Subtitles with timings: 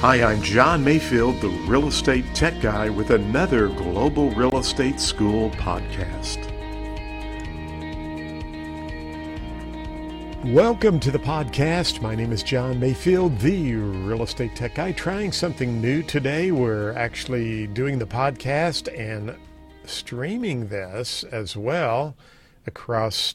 [0.00, 5.48] Hi, I'm John Mayfield, the real estate tech guy, with another Global Real Estate School
[5.52, 6.36] podcast.
[10.52, 12.02] Welcome to the podcast.
[12.02, 16.52] My name is John Mayfield, the real estate tech guy, trying something new today.
[16.52, 19.34] We're actually doing the podcast and
[19.86, 22.14] streaming this as well
[22.66, 23.34] across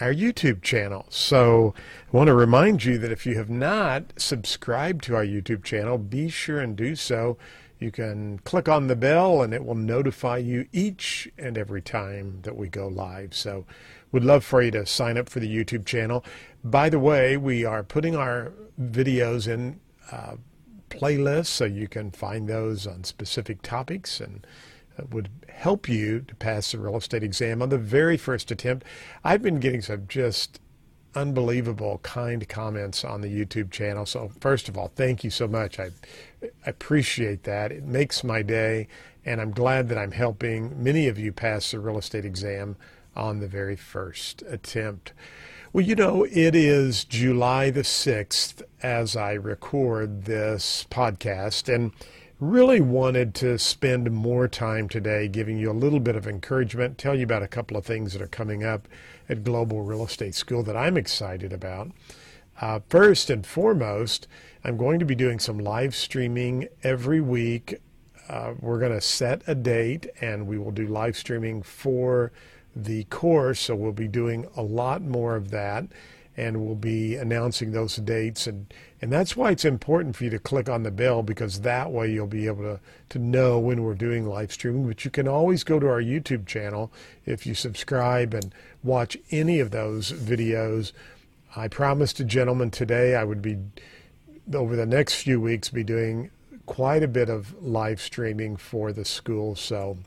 [0.00, 1.06] our YouTube channel.
[1.10, 1.74] So
[2.12, 5.98] I want to remind you that if you have not subscribed to our YouTube channel,
[5.98, 7.36] be sure and do so.
[7.78, 12.40] You can click on the bell and it will notify you each and every time
[12.42, 13.34] that we go live.
[13.34, 13.64] So
[14.12, 16.24] we'd love for you to sign up for the YouTube channel.
[16.62, 19.80] By the way, we are putting our videos in
[20.12, 20.36] uh,
[20.90, 24.46] playlists so you can find those on specific topics and
[25.10, 28.86] would help you to pass the real estate exam on the very first attempt.
[29.24, 30.60] I've been getting some just
[31.14, 34.06] unbelievable kind comments on the YouTube channel.
[34.06, 35.78] So first of all, thank you so much.
[35.78, 35.90] I,
[36.42, 37.72] I appreciate that.
[37.72, 38.88] It makes my day,
[39.24, 42.76] and I'm glad that I'm helping many of you pass the real estate exam
[43.16, 45.12] on the very first attempt.
[45.72, 51.92] Well, you know, it is July the 6th as I record this podcast, and
[52.40, 57.14] really wanted to spend more time today giving you a little bit of encouragement, tell
[57.14, 58.88] you about a couple of things that are coming up
[59.28, 61.90] at Global Real Estate School that I'm excited about.
[62.58, 64.26] Uh, first and foremost,
[64.64, 67.74] I'm going to be doing some live streaming every week.
[68.26, 72.32] Uh, we're going to set a date and we will do live streaming for
[72.74, 75.84] the course, so we'll be doing a lot more of that
[76.40, 78.46] and we'll be announcing those dates.
[78.46, 81.92] And and that's why it's important for you to click on the bell because that
[81.92, 82.80] way you'll be able to
[83.10, 84.86] to know when we're doing live streaming.
[84.86, 86.90] But you can always go to our YouTube channel
[87.26, 90.92] if you subscribe and watch any of those videos.
[91.54, 93.58] I promised a gentleman today I would be
[94.54, 96.30] over the next few weeks be doing
[96.64, 99.56] quite a bit of live streaming for the school.
[99.56, 99.98] So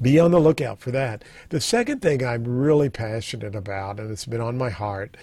[0.00, 1.24] be on the lookout for that.
[1.50, 5.16] The second thing I'm really passionate about, and it's been on my heart,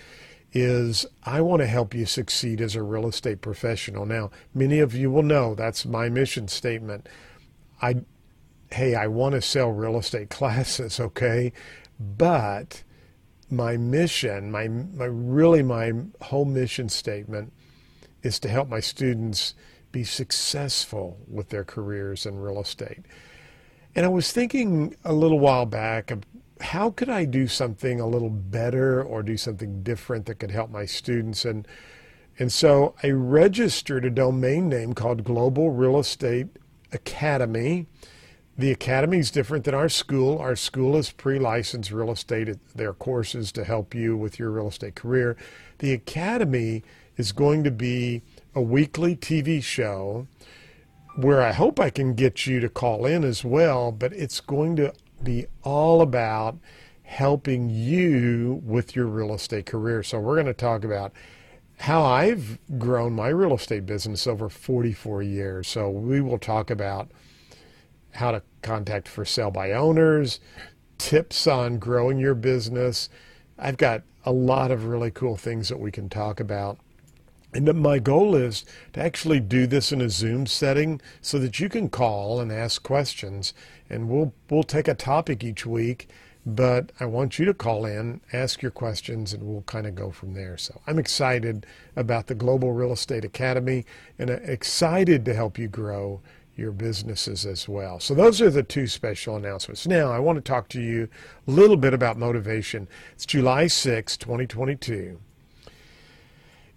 [0.53, 4.05] is I want to help you succeed as a real estate professional.
[4.05, 7.07] Now, many of you will know that's my mission statement.
[7.81, 7.97] I,
[8.71, 11.53] hey, I want to sell real estate classes, okay,
[11.99, 12.83] but
[13.49, 17.53] my mission, my, my really my whole mission statement,
[18.23, 19.53] is to help my students
[19.91, 23.05] be successful with their careers in real estate.
[23.95, 26.11] And I was thinking a little while back
[26.61, 30.71] how could I do something a little better or do something different that could help
[30.71, 31.67] my students and
[32.39, 36.47] and so I registered a domain name called Global Real Estate
[36.91, 37.87] Academy.
[38.55, 40.37] The academy is different than our school.
[40.37, 42.55] Our school is pre-licensed real estate.
[42.75, 45.35] There are courses to help you with your real estate career.
[45.79, 46.83] The academy
[47.17, 48.21] is going to be
[48.53, 50.27] a weekly TV show
[51.17, 54.75] where I hope I can get you to call in as well, but it's going
[54.75, 56.59] to be all about
[57.01, 60.03] helping you with your real estate career.
[60.03, 61.11] So we're going to talk about
[61.79, 65.67] how I've grown my real estate business over 44 years.
[65.67, 67.09] So we will talk about
[68.11, 70.39] how to contact for sale by owners,
[70.99, 73.09] tips on growing your business.
[73.57, 76.77] I've got a lot of really cool things that we can talk about.
[77.53, 81.69] And my goal is to actually do this in a Zoom setting so that you
[81.69, 83.53] can call and ask questions.
[83.89, 86.09] And we'll we'll take a topic each week,
[86.45, 90.11] but I want you to call in, ask your questions, and we'll kind of go
[90.11, 90.57] from there.
[90.57, 91.65] So I'm excited
[91.95, 93.85] about the Global Real Estate Academy
[94.19, 96.21] and uh, excited to help you grow
[96.57, 97.99] your businesses as well.
[97.99, 99.87] So those are the two special announcements.
[99.87, 101.07] Now I want to talk to you
[101.47, 102.87] a little bit about motivation.
[103.13, 105.19] It's July 6, 2022.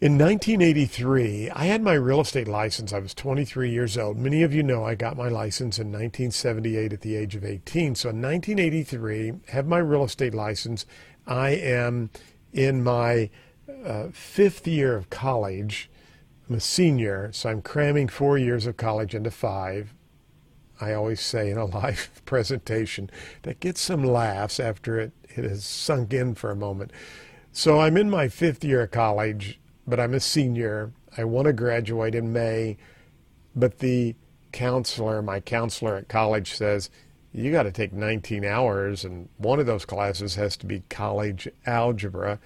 [0.00, 2.90] In 1983, I had my real estate license.
[2.90, 4.16] I was 23 years old.
[4.16, 7.94] Many of you know I got my license in 1978 at the age of 18.
[7.94, 10.86] So in 1983, have my real estate license.
[11.26, 12.08] I am
[12.50, 13.28] in my
[13.84, 15.90] uh, fifth year of college.
[16.48, 19.92] I'm a senior, so I'm cramming four years of college into five.
[20.80, 23.10] I always say in a live presentation
[23.42, 26.90] that gets some laughs after it, it has sunk in for a moment.
[27.52, 29.60] So I'm in my fifth year of college
[29.90, 30.92] but I'm a senior.
[31.18, 32.76] I want to graduate in May,
[33.54, 34.14] but the
[34.52, 36.90] counselor, my counselor at college says,
[37.32, 41.48] you got to take 19 hours, and one of those classes has to be college
[41.66, 42.38] algebra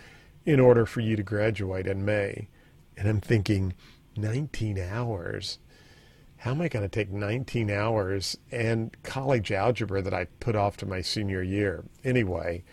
[0.45, 2.49] in order for you to graduate in May.
[2.97, 3.75] And I'm thinking,
[4.17, 5.59] 19 hours?
[6.39, 10.77] How am I going to take 19 hours and college algebra that I put off
[10.79, 11.85] to my senior year?
[12.05, 12.65] Anyway,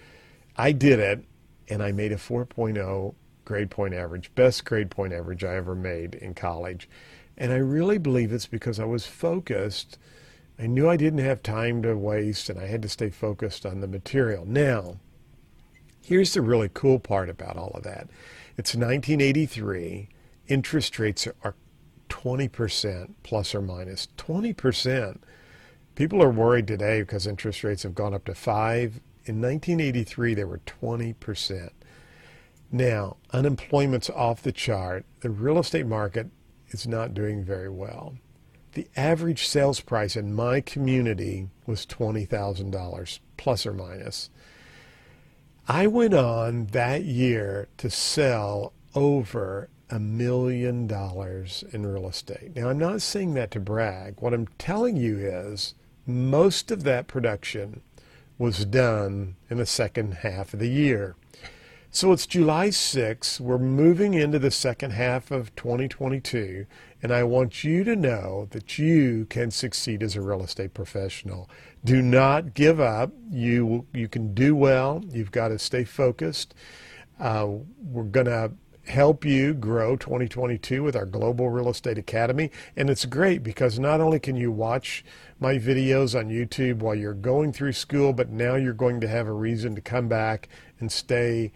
[0.57, 1.23] I did it,
[1.69, 3.15] and I made a 4.0
[3.51, 6.87] grade point average, best grade point average I ever made in college.
[7.37, 9.97] And I really believe it's because I was focused.
[10.57, 13.81] I knew I didn't have time to waste and I had to stay focused on
[13.81, 14.45] the material.
[14.45, 14.99] Now,
[16.01, 18.07] here's the really cool part about all of that
[18.57, 20.07] it's 1983.
[20.47, 21.55] Interest rates are
[22.07, 24.07] 20% plus or minus.
[24.17, 25.17] 20%.
[25.95, 29.01] People are worried today because interest rates have gone up to 5.
[29.25, 31.69] In 1983, they were 20%.
[32.71, 35.05] Now, unemployment's off the chart.
[35.19, 36.27] The real estate market
[36.69, 38.15] is not doing very well.
[38.73, 44.29] The average sales price in my community was $20,000 plus or minus.
[45.67, 52.55] I went on that year to sell over a million dollars in real estate.
[52.55, 54.21] Now, I'm not saying that to brag.
[54.21, 55.75] What I'm telling you is
[56.07, 57.81] most of that production
[58.37, 61.15] was done in the second half of the year.
[61.93, 63.41] So it's July 6th.
[63.41, 66.65] We're moving into the second half of 2022,
[67.03, 71.49] and I want you to know that you can succeed as a real estate professional.
[71.83, 73.11] Do not give up.
[73.29, 75.03] You you can do well.
[75.09, 76.55] You've got to stay focused.
[77.19, 77.47] Uh,
[77.83, 78.53] we're going to
[78.87, 82.51] help you grow 2022 with our Global Real Estate Academy.
[82.75, 85.03] And it's great because not only can you watch
[85.39, 89.27] my videos on YouTube while you're going through school, but now you're going to have
[89.27, 90.49] a reason to come back
[90.79, 91.51] and stay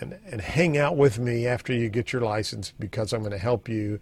[0.00, 3.38] and, and hang out with me after you get your license because I'm going to
[3.38, 4.00] help you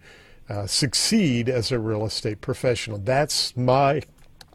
[0.49, 2.97] uh, succeed as a real estate professional.
[2.97, 4.01] That's my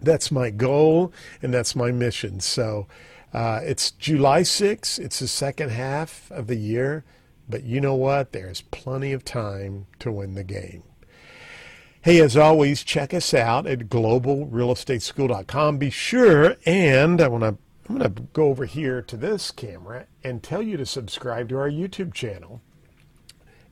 [0.01, 2.41] that's my goal and that's my mission.
[2.41, 2.87] So
[3.33, 4.99] uh, it's July 6th.
[4.99, 7.05] It's the second half of the year,
[7.49, 8.33] but you know what?
[8.33, 10.83] There's plenty of time to win the game.
[12.03, 15.79] Hey, as always, check us out at globalrealestateschool.com.
[15.79, 17.57] Be sure, and I want to
[17.89, 21.59] I'm going to go over here to this camera and tell you to subscribe to
[21.59, 22.61] our YouTube channel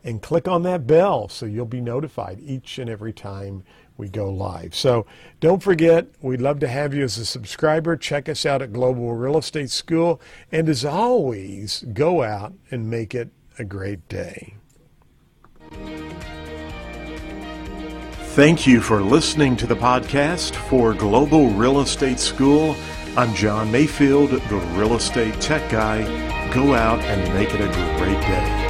[0.04, 3.64] and click on that bell so you'll be notified each and every time
[3.96, 4.74] we go live.
[4.74, 5.06] So
[5.40, 7.96] don't forget, we'd love to have you as a subscriber.
[7.96, 10.20] Check us out at Global Real Estate School.
[10.52, 14.54] And as always, go out and make it a great day.
[18.34, 22.76] Thank you for listening to the podcast for Global Real Estate School.
[23.16, 26.02] I'm John Mayfield, the real estate tech guy.
[26.52, 28.63] Go out and make it a great day.